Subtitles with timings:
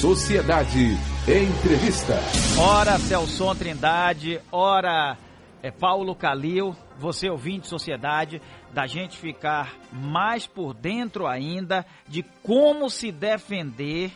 [0.00, 2.14] Sociedade Entrevista.
[2.56, 5.18] Ora Celson Trindade, ora
[5.60, 8.40] é Paulo Calil, você ouvinte Sociedade,
[8.72, 14.12] da gente ficar mais por dentro ainda de como se defender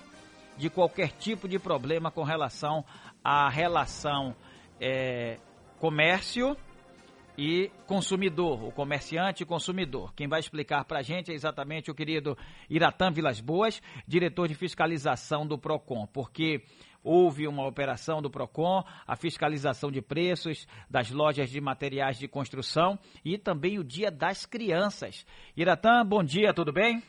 [0.56, 2.84] de qualquer tipo de problema com relação
[3.24, 4.36] à relação
[4.80, 5.38] é,
[5.80, 6.56] comércio
[7.36, 10.12] e consumidor, o comerciante e consumidor.
[10.14, 12.36] Quem vai explicar para a gente é exatamente o querido
[12.68, 16.62] Iratã Vilas Boas, diretor de fiscalização do PROCON, porque
[17.02, 22.98] houve uma operação do PROCON, a fiscalização de preços das lojas de materiais de construção
[23.24, 25.26] e também o Dia das Crianças.
[25.56, 27.02] Iratã, bom dia, tudo bem?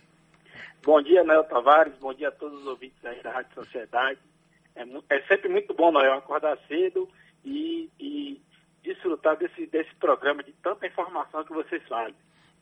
[0.83, 4.19] Bom dia, Noel Tavares, bom dia a todos os ouvintes da Rádio Sociedade.
[4.75, 4.83] É,
[5.15, 7.07] é sempre muito bom, Noel, acordar cedo
[7.45, 8.41] e, e
[8.83, 12.15] desfrutar desse, desse programa, de tanta informação que vocês fazem.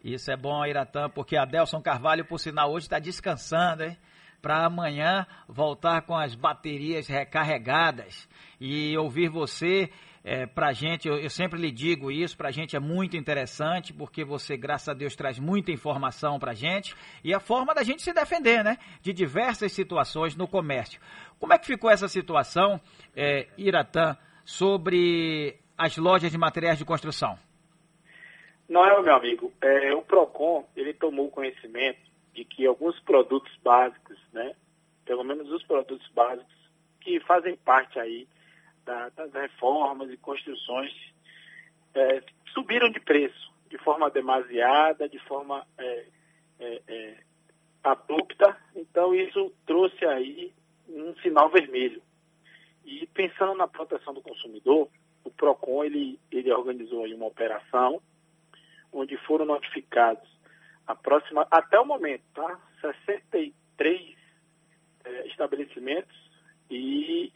[0.03, 3.97] Isso é bom, Iratã, porque a Delson Carvalho, por sinal, hoje está descansando, hein?
[4.41, 8.27] Para amanhã voltar com as baterias recarregadas
[8.59, 9.91] e ouvir você.
[10.23, 13.93] É, a gente, eu, eu, sempre lhe digo isso, para a gente é muito interessante,
[13.93, 17.83] porque você, graças a Deus, traz muita informação para a gente e a forma da
[17.83, 18.77] gente se defender, né?
[19.01, 20.99] De diversas situações no comércio.
[21.39, 22.81] Como é que ficou essa situação,
[23.15, 27.37] é, Iratã, sobre as lojas de materiais de construção?
[28.69, 29.51] Não é, meu amigo.
[29.61, 31.99] É, o PROCON, ele tomou conhecimento
[32.33, 34.55] de que alguns produtos básicos, né,
[35.05, 36.55] pelo menos os produtos básicos
[37.01, 38.27] que fazem parte aí
[38.85, 40.93] da, das reformas e construções,
[41.93, 46.05] é, subiram de preço de forma demasiada, de forma é,
[46.59, 47.17] é, é
[47.83, 48.57] abrupta.
[48.75, 50.53] Então, isso trouxe aí
[50.89, 52.01] um sinal vermelho.
[52.85, 54.89] E pensando na proteção do consumidor,
[55.23, 58.01] o PROCON ele, ele organizou aí uma operação
[58.91, 60.29] onde foram notificados
[61.49, 62.59] até o momento, tá?
[62.81, 64.15] 63
[65.05, 66.15] é, estabelecimentos
[66.69, 67.31] e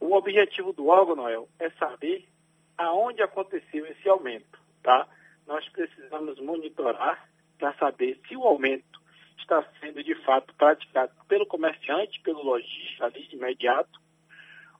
[0.00, 2.28] o objetivo do órgão, Noel, é saber
[2.76, 5.08] aonde aconteceu esse aumento, tá?
[5.46, 9.00] Nós precisamos monitorar para saber se o aumento
[9.38, 14.00] está sendo de fato praticado pelo comerciante, pelo lojista ali de imediato,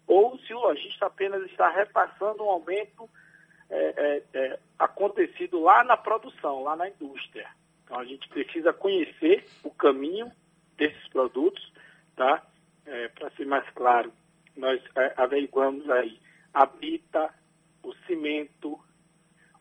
[0.06, 3.08] ou se o lojista apenas está repassando um aumento
[3.70, 7.48] é, é, é, acontecido lá na produção, lá na indústria.
[7.84, 10.30] Então a gente precisa conhecer o caminho
[10.76, 11.72] desses produtos,
[12.16, 12.42] tá?
[12.86, 14.12] É, Para ser mais claro,
[14.56, 16.18] nós é, averiguamos aí
[16.52, 17.32] a brita,
[17.82, 18.78] o cimento,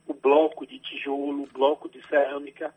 [0.06, 2.74] o bloco de tijolo, o bloco de cerâmica,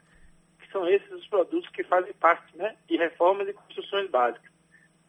[0.61, 4.56] que são esses os produtos que fazem parte né, de reformas e construções básicas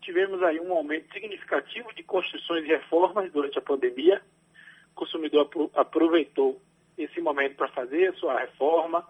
[0.08, 4.22] tivemos aí um aumento significativo de construções e reformas durante a pandemia.
[4.94, 6.62] O consumidor aproveitou
[6.98, 9.06] esse momento para fazer a sua reforma,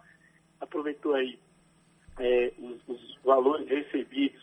[0.60, 1.38] aproveitou aí
[2.18, 4.42] é, os, os, valores recebidos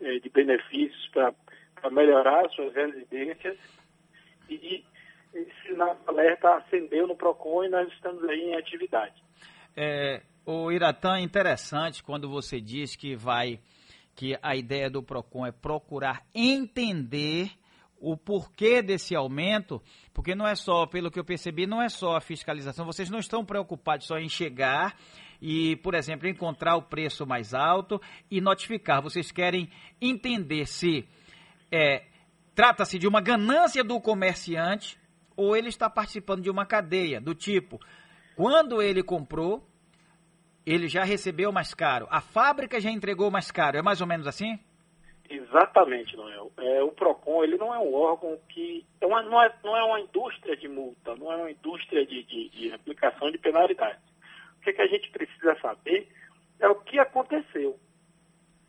[0.00, 3.58] é, de benefícios para melhorar suas residências
[4.48, 4.84] e
[5.34, 9.20] esse alerta acendeu no PROCON e nós estamos aí em atividade.
[9.76, 13.58] É, o Iratã, é interessante quando você diz que vai
[14.20, 17.50] que a ideia do PROCON é procurar entender
[17.98, 19.82] o porquê desse aumento,
[20.12, 23.18] porque não é só, pelo que eu percebi, não é só a fiscalização, vocês não
[23.18, 24.94] estão preocupados só em chegar
[25.40, 27.98] e, por exemplo, encontrar o preço mais alto
[28.30, 29.00] e notificar.
[29.00, 31.08] Vocês querem entender se
[31.72, 32.04] é,
[32.54, 34.98] trata-se de uma ganância do comerciante
[35.34, 37.80] ou ele está participando de uma cadeia, do tipo,
[38.36, 39.66] quando ele comprou,
[40.70, 42.06] ele já recebeu mais caro.
[42.10, 43.76] A fábrica já entregou mais caro.
[43.76, 44.56] É mais ou menos assim?
[45.28, 46.52] Exatamente, Noel.
[46.58, 48.86] É, o PROCON ele não é um órgão que.
[49.00, 52.22] É uma, não, é, não é uma indústria de multa, não é uma indústria de,
[52.22, 54.02] de, de aplicação de penalidades.
[54.58, 56.08] O que, que a gente precisa saber
[56.60, 57.76] é o que aconteceu.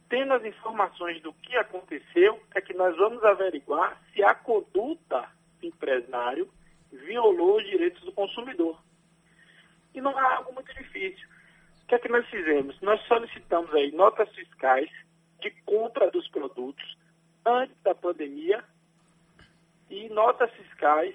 [0.10, 5.30] Tendo as informações do que aconteceu, é que nós vamos averiguar se a conduta
[5.60, 6.50] do empresário
[6.92, 8.82] violou os direitos do consumidor.
[9.94, 11.32] E não é algo muito difícil
[11.92, 12.80] que é que nós fizemos?
[12.80, 14.90] Nós solicitamos aí notas fiscais
[15.42, 16.98] de compra dos produtos
[17.46, 18.64] antes da pandemia
[19.90, 21.14] e notas fiscais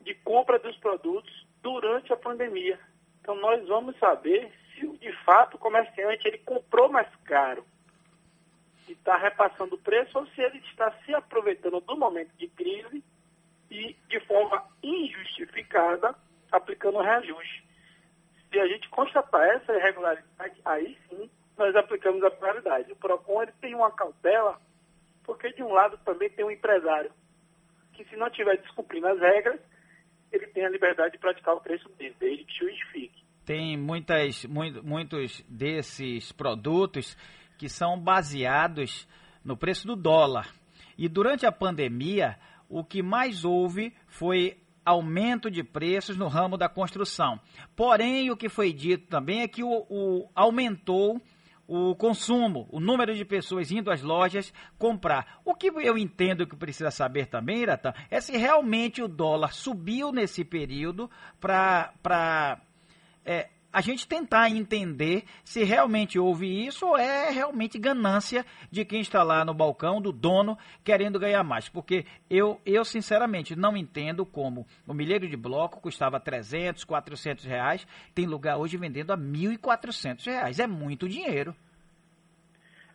[0.00, 2.80] de compra dos produtos durante a pandemia.
[3.20, 7.62] Então nós vamos saber se de fato o comerciante ele comprou mais caro
[8.88, 13.04] e está repassando o preço ou se ele está se aproveitando do momento de crise
[13.70, 16.14] e de forma injustificada
[16.50, 17.67] aplicando reajuste.
[18.50, 22.92] Se a gente constatar essa irregularidade, aí sim nós aplicamos a penalidade.
[22.92, 24.60] O PROCON ele tem uma cautela,
[25.24, 27.10] porque de um lado também tem um empresário,
[27.92, 29.60] que se não estiver descumprindo as regras,
[30.30, 33.24] ele tem a liberdade de praticar o preço dele, desde que justifique.
[33.44, 37.16] Tem muitas, muito, muitos desses produtos
[37.58, 39.08] que são baseados
[39.44, 40.52] no preço do dólar.
[40.96, 46.68] E durante a pandemia, o que mais houve foi aumento de preços no ramo da
[46.68, 47.40] construção.
[47.76, 51.20] Porém, o que foi dito também é que o, o aumentou
[51.66, 55.40] o consumo, o número de pessoas indo às lojas comprar.
[55.44, 60.10] O que eu entendo que precisa saber também, Iratan, é se realmente o dólar subiu
[60.10, 62.58] nesse período para
[63.22, 69.00] é, a gente tentar entender se realmente houve isso ou é realmente ganância de quem
[69.00, 71.68] está lá no balcão, do dono, querendo ganhar mais.
[71.68, 77.86] Porque eu, eu sinceramente, não entendo como o milheiro de bloco custava 300, 400 reais,
[78.12, 80.58] tem lugar hoje vendendo a 1.400 reais.
[80.58, 81.54] É muito dinheiro.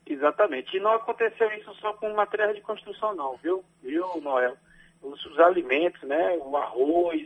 [0.06, 0.76] Exatamente.
[0.76, 4.58] E não aconteceu isso só com materiais de construção, não, viu, viu Noel?
[5.02, 6.38] Os, os alimentos, né?
[6.42, 7.26] O arroz,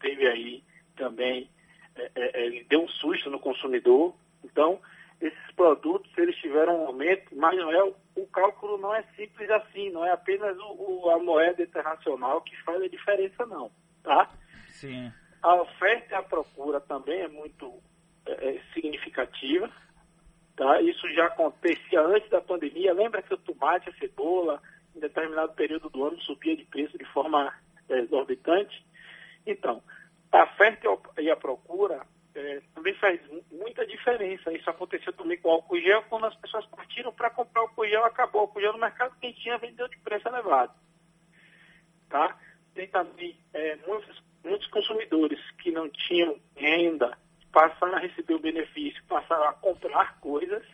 [0.00, 0.62] teve aí
[0.94, 1.50] também
[1.96, 4.14] é, é, ele deu um susto no consumidor.
[4.44, 4.80] Então,
[5.20, 7.82] esses produtos, eles tiveram um aumento, mas é,
[8.16, 12.56] o cálculo não é simples assim, não é apenas o, o, a moeda internacional que
[12.62, 13.70] faz a diferença, não.
[14.02, 14.28] Tá?
[14.68, 15.12] Sim.
[15.42, 17.72] A oferta e a procura também é muito
[18.26, 19.70] é, é significativa.
[20.56, 20.80] Tá?
[20.82, 22.92] Isso já acontecia antes da pandemia.
[22.92, 24.60] Lembra que o tomate, a cebola,
[24.94, 27.52] em determinado período do ano, subia de preço de forma
[27.88, 28.84] é, exorbitante?
[29.46, 29.82] Então,
[30.30, 30.88] a oferta
[31.22, 32.04] e a procura
[32.34, 33.20] é, também faz
[33.50, 34.52] muita diferença.
[34.52, 37.86] Isso aconteceu também com o álcool gel, quando as pessoas partiram para comprar o álcool
[37.86, 40.72] gel, acabou o álcool gel no mercado, quem tinha vendeu de preço elevado.
[42.08, 42.36] Tá?
[42.74, 47.16] Tem também é, muitos, muitos consumidores que não tinham renda,
[47.52, 50.66] passaram a receber o benefício, passaram a comprar coisas.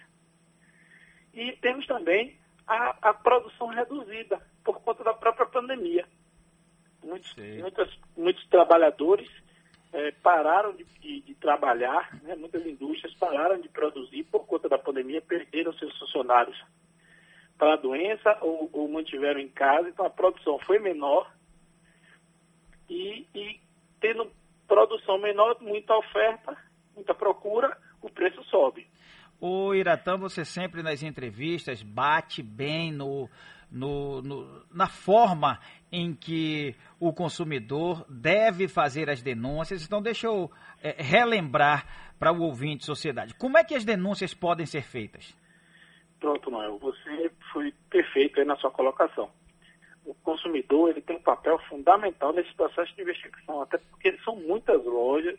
[1.34, 6.06] E temos também a, a produção reduzida por conta da própria pandemia.
[7.02, 9.28] Muitos, muitos, muitos trabalhadores
[9.92, 12.34] é, pararam de, de, de trabalhar, né?
[12.34, 16.58] muitas indústrias pararam de produzir por conta da pandemia, perderam seus funcionários
[17.56, 21.32] para a doença ou, ou, mantiveram em casa, então a produção foi menor
[22.88, 23.60] e, e
[24.00, 24.30] tendo
[24.66, 26.56] produção menor, muita oferta,
[26.94, 28.86] muita procura, o preço sobe.
[29.40, 33.28] O Iratã, você sempre nas entrevistas bate bem no,
[33.70, 35.58] no, no, na forma
[35.90, 39.84] em que o consumidor deve fazer as denúncias.
[39.84, 40.50] Então, deixa eu
[40.82, 43.34] é, relembrar para o ouvinte sociedade.
[43.34, 45.36] Como é que as denúncias podem ser feitas?
[46.18, 46.78] Pronto, Noel.
[46.78, 49.30] Você foi perfeito aí na sua colocação.
[50.04, 54.82] O consumidor ele tem um papel fundamental nesse processo de investigação, até porque são muitas
[54.84, 55.38] lojas,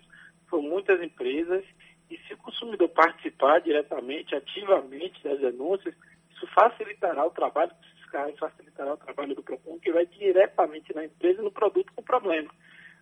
[0.49, 1.65] são muitas empresas,
[2.09, 5.95] e se o consumidor participar diretamente, ativamente das denúncias,
[6.31, 7.71] isso facilitará o trabalho
[8.09, 12.01] fiscais, facilitará o trabalho do PROCON, que vai diretamente na empresa e no produto com
[12.01, 12.51] problema,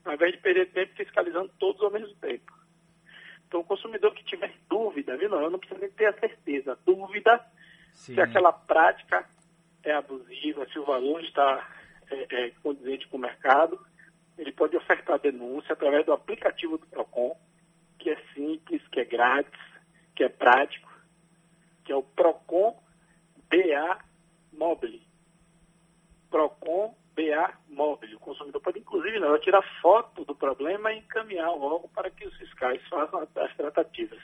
[0.04, 2.54] ao invés de perder tempo fiscalizando todos ao mesmo tempo.
[3.48, 6.78] Então, o consumidor que tiver dúvida, viu, não, eu não preciso nem ter a certeza,
[6.86, 7.40] dúvida
[7.94, 8.16] Sim.
[8.16, 9.28] se aquela prática
[9.84, 11.66] é abusiva, se o valor está
[12.12, 13.80] é, é, condizente com o mercado,
[14.38, 17.36] ele pode ofertar denúncia através do aplicativo do PROCON,
[17.98, 19.60] que é simples, que é grátis,
[20.14, 20.92] que é prático,
[21.86, 22.78] que é o PROCON
[23.50, 24.07] BA
[24.58, 25.02] Mobile.
[26.30, 28.16] PROCON BA Mobile.
[28.16, 32.36] O consumidor pode, inclusive, não, tirar foto do problema e encaminhar logo para que os
[32.38, 34.22] fiscais façam as tratativas.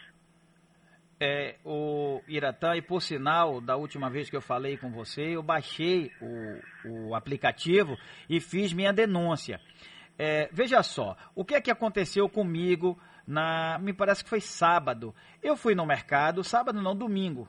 [1.20, 5.42] É, o Iratã, e por sinal, da última vez que eu falei com você, eu
[5.42, 7.96] baixei o, o aplicativo
[8.30, 9.60] e fiz minha denúncia.
[10.18, 13.80] É, veja só, o que é que aconteceu comigo na.
[13.80, 15.16] Me parece que foi sábado.
[15.42, 17.48] Eu fui no mercado, sábado não, domingo.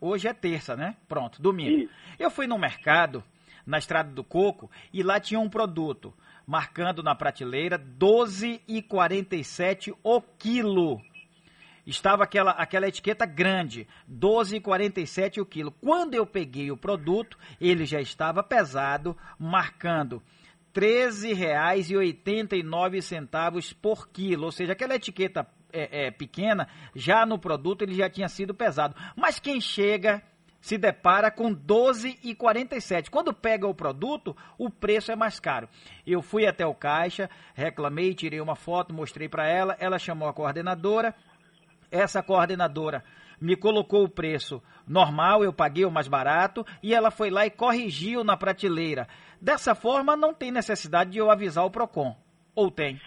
[0.00, 0.96] Hoje é terça, né?
[1.06, 1.84] Pronto, domingo.
[1.84, 1.92] Isso.
[2.18, 3.22] Eu fui no mercado,
[3.66, 6.14] na Estrada do Coco, e lá tinha um produto
[6.46, 11.00] marcando na prateleira 12,47 o quilo.
[11.86, 15.72] Estava aquela, aquela etiqueta grande, 12,47 o quilo.
[15.72, 20.22] Quando eu peguei o produto, ele já estava pesado, marcando
[20.74, 24.44] R$ 13,89 por quilo.
[24.44, 28.94] Ou seja, aquela etiqueta é, é, pequena, já no produto ele já tinha sido pesado.
[29.16, 30.22] Mas quem chega
[30.60, 33.08] se depara com 12,47.
[33.08, 35.68] Quando pega o produto, o preço é mais caro.
[36.06, 40.34] Eu fui até o caixa, reclamei, tirei uma foto, mostrei para ela, ela chamou a
[40.34, 41.14] coordenadora.
[41.90, 43.02] Essa coordenadora
[43.40, 47.50] me colocou o preço normal, eu paguei o mais barato e ela foi lá e
[47.50, 49.08] corrigiu na prateleira.
[49.40, 52.14] Dessa forma, não tem necessidade de eu avisar o Procon.
[52.54, 53.00] Ou tem?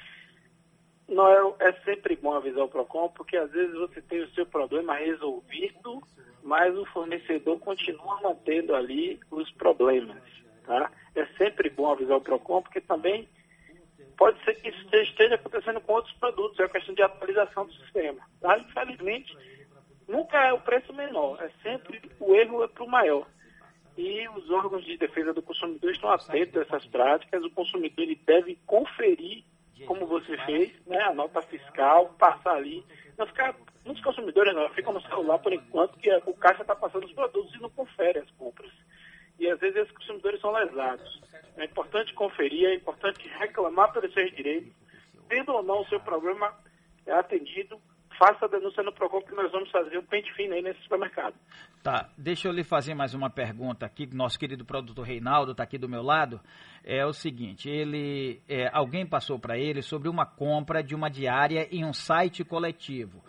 [1.07, 4.45] Não, é, é sempre bom avisar o PROCON, porque às vezes você tem o seu
[4.45, 6.01] problema resolvido,
[6.41, 10.21] mas o fornecedor continua mantendo ali os problemas.
[10.65, 10.91] Tá?
[11.15, 13.27] É sempre bom avisar o PROCON, porque também
[14.17, 17.73] pode ser que isso esteja acontecendo com outros produtos, é uma questão de atualização do
[17.73, 18.21] sistema.
[18.39, 18.57] Tá?
[18.57, 19.37] Infelizmente,
[20.07, 23.27] nunca é o preço menor, é sempre o erro é para o maior.
[23.97, 27.43] e os órgãos de defesa do consumidor estão atentos a essas práticas.
[27.43, 29.43] O consumidor ele deve conferir,
[30.23, 32.85] você fez, né, a nota fiscal, passar ali.
[33.17, 37.05] Não ficar, muitos consumidores não, ficam no celular por enquanto, que o caixa está passando
[37.05, 38.71] os produtos e não confere as compras.
[39.39, 41.21] E às vezes esses consumidores são lesados.
[41.57, 44.71] É importante conferir, é importante reclamar pelos seus direitos.
[45.29, 46.53] Tendo ou não o seu problema
[47.07, 47.79] atendido,
[48.23, 51.35] faça a denúncia no PROCON que nós vamos fazer um pente fino aí nesse supermercado.
[51.83, 55.77] Tá, deixa eu lhe fazer mais uma pergunta aqui, nosso querido produtor Reinaldo está aqui
[55.77, 56.39] do meu lado.
[56.85, 61.67] É o seguinte, ele, é, alguém passou para ele sobre uma compra de uma diária
[61.69, 63.21] em um site coletivo.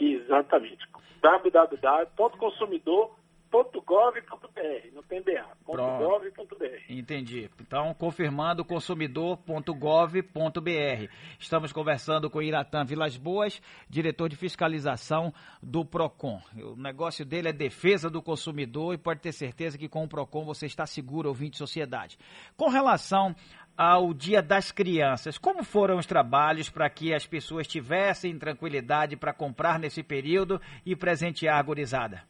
[0.00, 0.88] Exatamente.
[1.22, 3.19] www.consumidor.ba.gov.br
[3.50, 6.84] .gov.br, não tem BA, .gov.br.
[6.88, 7.50] Entendi.
[7.60, 11.12] Então, confirmando, consumidor.gov.br.
[11.38, 16.40] Estamos conversando com Iratã Vilas Boas, diretor de fiscalização do PROCON.
[16.56, 20.44] O negócio dele é defesa do consumidor e pode ter certeza que com o PROCON
[20.44, 22.16] você está seguro, ouvinte sociedade.
[22.56, 23.34] Com relação
[23.76, 25.38] ao Dia das Crianças.
[25.38, 30.94] Como foram os trabalhos para que as pessoas tivessem tranquilidade para comprar nesse período e
[30.94, 32.22] presentear a gurizada?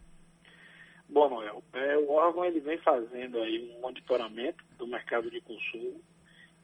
[1.13, 6.01] Bom, Noel, é, o órgão ele vem fazendo aí um monitoramento do mercado de consumo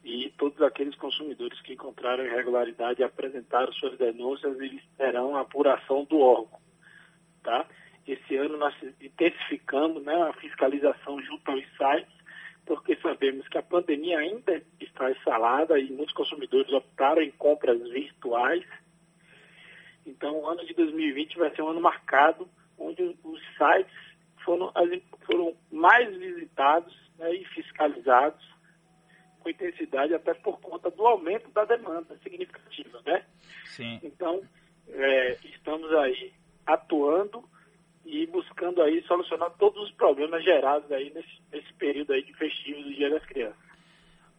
[0.05, 6.05] e todos aqueles consumidores que encontraram irregularidade e apresentaram suas denúncias, eles terão a apuração
[6.05, 6.61] do órgão,
[7.43, 7.67] tá?
[8.07, 12.15] Esse ano nós intensificamos né, a fiscalização junto aos sites,
[12.65, 18.65] porque sabemos que a pandemia ainda está instalada e muitos consumidores optaram em compras virtuais.
[20.07, 22.49] Então, o ano de 2020 vai ser um ano marcado
[22.79, 24.16] onde os sites
[24.47, 24.73] foram,
[25.27, 28.43] foram mais visitados né, e fiscalizados
[29.41, 33.01] com intensidade, até por conta do aumento da demanda significativa.
[33.05, 33.25] Né?
[33.65, 34.01] Sim.
[34.03, 34.41] Então,
[34.89, 36.33] é, estamos aí
[36.65, 37.45] atuando
[38.05, 42.83] e buscando aí solucionar todos os problemas gerados aí nesse, nesse período aí de festivo
[42.83, 43.67] do Dia das Crianças.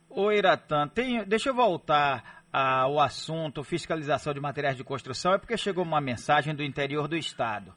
[0.10, 5.58] Ô Iratan, tem, deixa eu voltar ao assunto fiscalização de materiais de construção, é porque
[5.58, 7.74] chegou uma mensagem do interior do estado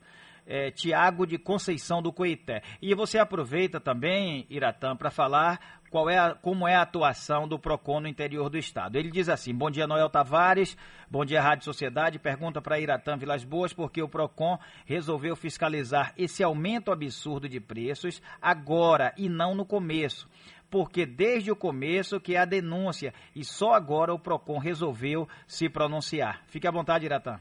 [0.50, 2.60] é, Tiago de Conceição do Coité.
[2.82, 7.58] E você aproveita também, Iratã, para falar qual é a, como é a atuação do
[7.58, 8.96] PROCON no interior do estado.
[8.96, 10.76] Ele diz assim: Bom dia, Noel Tavares,
[11.08, 12.18] bom dia, Rádio Sociedade.
[12.18, 18.20] Pergunta para Iratã Vilas Boas porque o PROCON resolveu fiscalizar esse aumento absurdo de preços
[18.42, 20.28] agora e não no começo.
[20.68, 25.68] Porque desde o começo que é a denúncia e só agora o PROCON resolveu se
[25.68, 26.42] pronunciar.
[26.46, 27.40] Fique à vontade, Iratã.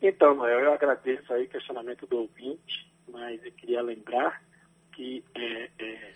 [0.00, 4.42] Então, Noel, eu agradeço aí o questionamento do ouvinte, mas eu queria lembrar
[4.92, 6.12] que é, é,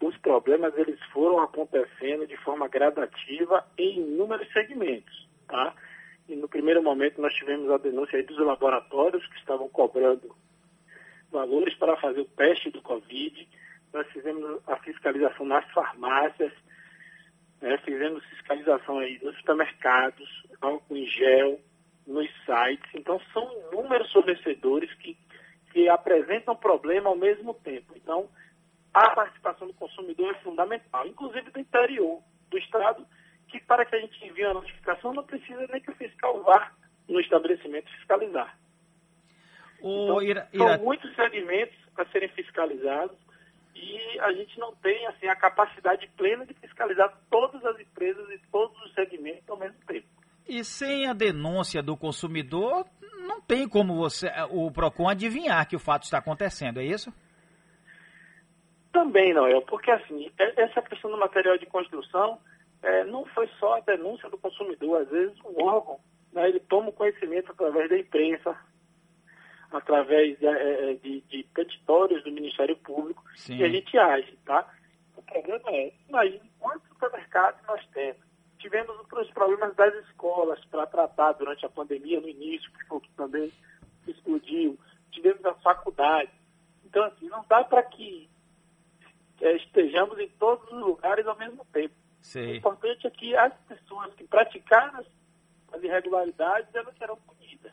[0.00, 5.74] os problemas eles foram acontecendo de forma gradativa em inúmeros segmentos, tá?
[6.28, 10.34] E no primeiro momento nós tivemos a denúncia dos laboratórios que estavam cobrando
[11.30, 13.48] valores para fazer o teste do Covid.
[13.92, 16.52] Nós fizemos a fiscalização nas farmácias,
[17.60, 17.78] né?
[17.78, 20.28] fizemos fiscalização aí nos supermercados,
[20.60, 21.60] álcool em gel,
[22.06, 22.88] nos sites.
[22.94, 25.16] Então, são inúmeros fornecedores que,
[25.72, 27.92] que apresentam problema ao mesmo tempo.
[27.96, 28.28] Então,
[28.94, 33.06] a participação do consumidor é fundamental, inclusive do interior do Estado,
[33.48, 36.72] que para que a gente envie a notificação não precisa nem que o fiscal vá
[37.08, 38.56] no estabelecimento fiscalizar.
[39.80, 40.76] O então, Ira, Ira...
[40.76, 43.16] São muitos segmentos a serem fiscalizados
[43.74, 48.38] e a gente não tem assim a capacidade plena de fiscalizar todas as empresas e
[48.50, 50.08] todos os segmentos ao mesmo tempo.
[50.48, 52.86] E sem a denúncia do consumidor,
[53.26, 57.12] não tem como você o Procon adivinhar que o fato está acontecendo, é isso?
[58.92, 62.38] Também não é, porque assim, é, essa questão do material de construção
[62.82, 65.98] é, não foi só a denúncia do consumidor, às vezes o órgão,
[66.32, 68.56] né, ele toma conhecimento através da imprensa,
[69.70, 73.56] através de, é, é, de, de petitórios do Ministério Público Sim.
[73.58, 74.66] e a gente age, tá?
[75.16, 78.25] O problema é, imagine quantos supermercados nós temos.
[78.66, 83.10] Tivemos os problemas das escolas para tratar durante a pandemia, no início, que foi que
[83.12, 83.52] também
[84.08, 84.76] explodiu.
[85.12, 86.34] Tivemos as faculdades.
[86.84, 88.28] Então, assim, não dá para que
[89.40, 91.94] é, estejamos em todos os lugares ao mesmo tempo.
[92.20, 92.40] Sim.
[92.40, 95.04] O importante é que as pessoas que praticaram
[95.72, 97.72] as irregularidades, elas serão punidas.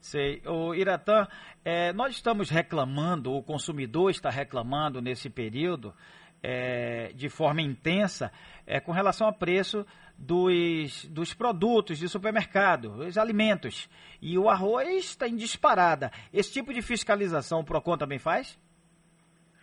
[0.00, 0.42] Sei.
[0.48, 1.28] O Iratã,
[1.64, 5.94] é, nós estamos reclamando, o consumidor está reclamando nesse período
[6.42, 8.32] é, de forma intensa
[8.66, 9.86] é, com relação ao preço
[10.18, 13.88] dos, dos produtos de supermercado, os alimentos.
[14.20, 16.10] E o arroz está em disparada.
[16.32, 18.58] Esse tipo de fiscalização o PROCON também faz?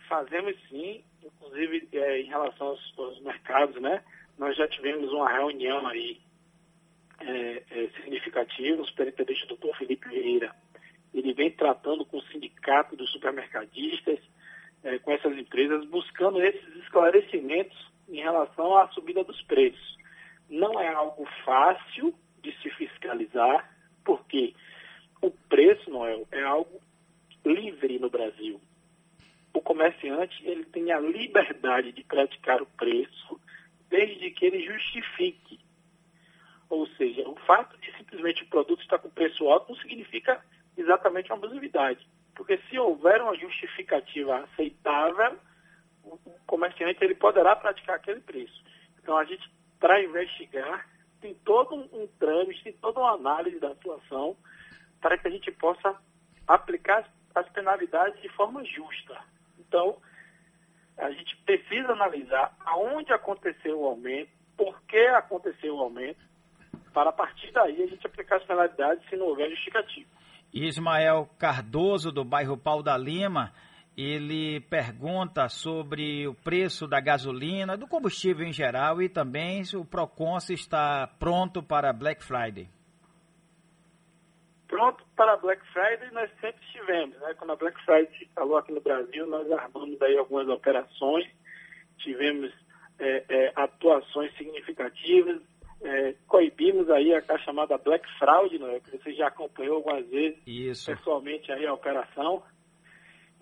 [0.08, 4.02] Fazemos sim, inclusive é, em relação aos, aos mercados, né?
[4.38, 6.20] Nós já tivemos uma reunião aí
[7.20, 10.54] é, é, significativa, o superintendente doutor Felipe Vieira,
[11.14, 14.18] ele vem tratando com o sindicato dos supermercadistas,
[14.82, 17.76] é, com essas empresas, buscando esses esclarecimentos
[18.08, 19.96] em relação à subida dos preços.
[20.52, 24.54] Não é algo fácil de se fiscalizar, porque
[25.20, 26.80] o preço, Noel, é algo
[27.44, 28.60] livre no Brasil.
[29.52, 33.40] O comerciante ele tem a liberdade de praticar o preço
[33.88, 35.58] desde que ele justifique
[36.72, 40.42] ou seja, o fato de simplesmente o produto estar com preço alto não significa
[40.74, 42.08] exatamente uma abusividade.
[42.34, 45.38] Porque se houver uma justificativa aceitável,
[46.02, 48.64] o comerciante ele poderá praticar aquele preço.
[48.98, 49.46] Então a gente,
[49.82, 50.86] para investigar,
[51.20, 54.36] tem todo um, um trâmite, tem toda uma análise da situação
[55.00, 55.96] para que a gente possa
[56.46, 57.06] aplicar as,
[57.44, 59.18] as penalidades de forma justa.
[59.58, 59.96] Então,
[60.96, 66.20] a gente precisa analisar aonde aconteceu o aumento, por que aconteceu o aumento,
[66.94, 70.08] para a partir daí a gente aplicar as penalidades se não houver justificativa.
[70.54, 73.52] Ismael Cardoso, do bairro Pau da Lima,
[73.96, 79.84] ele pergunta sobre o preço da gasolina, do combustível em geral e também se o
[79.84, 82.68] PROCON está pronto para Black Friday.
[84.66, 87.14] Pronto para Black Friday nós sempre estivemos.
[87.20, 87.34] Né?
[87.34, 91.28] Quando a Black Friday se instalou aqui no Brasil, nós armamos aí algumas operações,
[91.98, 92.50] tivemos
[92.98, 95.42] é, é, atuações significativas,
[95.82, 100.40] é, coibimos aí a, a, chamada Black Fraud, né, que você já acompanhou algumas vezes
[100.46, 100.90] Isso.
[100.90, 102.42] pessoalmente aí a operação.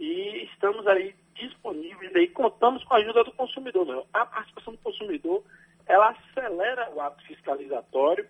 [0.00, 4.06] E estamos aí disponíveis aí, contamos com a ajuda do consumidor.
[4.14, 5.44] A participação do consumidor,
[5.86, 8.26] ela acelera o ato fiscalizatório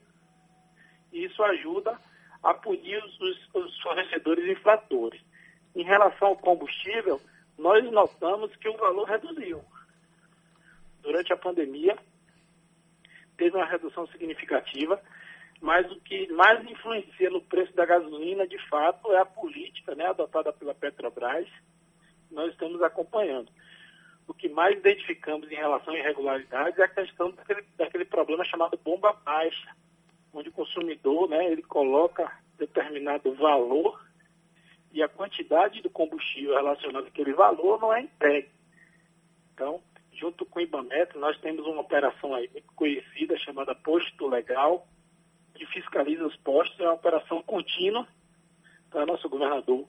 [1.12, 1.96] e isso ajuda
[2.42, 3.20] a punir os,
[3.54, 5.22] os fornecedores infratores.
[5.76, 7.20] Em relação ao combustível,
[7.56, 9.62] nós notamos que o valor reduziu.
[11.02, 11.96] Durante a pandemia,
[13.37, 15.00] teve uma redução significativa,
[15.61, 20.07] mas o que mais influencia no preço da gasolina, de fato, é a política né,
[20.07, 21.46] adotada pela Petrobras.
[22.31, 23.51] Nós estamos acompanhando.
[24.27, 28.79] O que mais identificamos em relação a irregularidades é a questão daquele, daquele problema chamado
[28.83, 29.75] bomba baixa,
[30.33, 34.01] onde o consumidor né, ele coloca determinado valor
[34.92, 38.49] e a quantidade do combustível relacionado àquele valor não é entregue.
[39.53, 44.87] Então, junto com o IBAMET, nós temos uma operação aí conhecida chamada Posto Legal,
[45.61, 48.09] que fiscaliza os postos, é uma operação contínua.
[48.88, 49.87] Então, nosso governador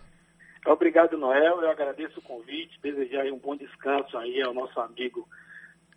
[0.67, 1.63] Obrigado, Noel.
[1.63, 5.29] Eu agradeço o convite, desejar um bom descanso aí ao nosso amigo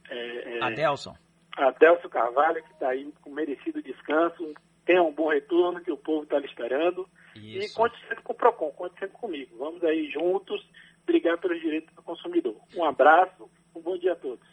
[0.10, 1.16] é, é, Adelson.
[1.58, 4.54] Adelso Carvalho, que está aí com merecido descanso.
[4.86, 7.08] Tenha um bom retorno, que o povo está lhe esperando.
[7.36, 7.74] Isso.
[7.74, 9.58] E conte sempre com o PROCON, conte sempre comigo.
[9.58, 10.66] Vamos aí juntos
[11.06, 12.56] brigar pelos direitos do consumidor.
[12.76, 14.48] Um abraço, um bom dia a todos.